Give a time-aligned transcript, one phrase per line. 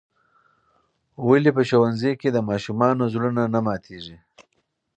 [1.27, 4.17] ولې په ښوونځي کې د ماشومانو زړونه نه ماتیږي؟